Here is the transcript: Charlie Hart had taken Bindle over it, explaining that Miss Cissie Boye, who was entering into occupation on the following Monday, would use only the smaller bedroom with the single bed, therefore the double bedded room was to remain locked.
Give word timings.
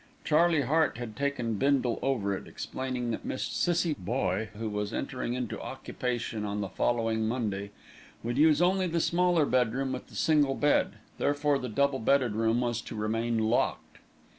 Charlie 0.23 0.63
Hart 0.63 0.97
had 0.97 1.15
taken 1.15 1.59
Bindle 1.59 1.99
over 2.01 2.35
it, 2.35 2.47
explaining 2.47 3.11
that 3.11 3.23
Miss 3.23 3.43
Cissie 3.43 3.93
Boye, 3.93 4.49
who 4.57 4.67
was 4.67 4.91
entering 4.95 5.35
into 5.35 5.61
occupation 5.61 6.43
on 6.43 6.59
the 6.59 6.69
following 6.69 7.27
Monday, 7.27 7.69
would 8.23 8.35
use 8.35 8.63
only 8.63 8.87
the 8.87 8.99
smaller 8.99 9.45
bedroom 9.45 9.91
with 9.91 10.07
the 10.07 10.15
single 10.15 10.55
bed, 10.55 10.93
therefore 11.19 11.59
the 11.59 11.69
double 11.69 11.99
bedded 11.99 12.31
room 12.33 12.61
was 12.61 12.81
to 12.81 12.95
remain 12.95 13.37
locked. 13.37 13.99